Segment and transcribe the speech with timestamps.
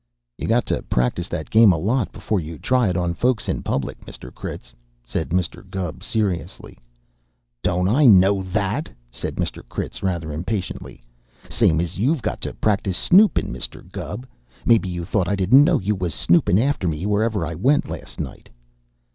[0.39, 3.61] "You got to practice that game a lot before you try it onto folks in
[3.61, 4.33] public, Mr.
[4.33, 5.61] Critz," said Mr.
[5.69, 6.79] Gubb seriously.
[7.61, 9.61] "Don't I know that?" said Mr.
[9.69, 11.03] Critz rather impatiently.
[11.51, 13.91] "Same as you've got to practice snoopin', Mr.
[13.91, 14.25] Gubb.
[14.65, 18.19] Maybe you thought I didn't know you was snoopin' after me wherever I went last
[18.19, 18.49] night."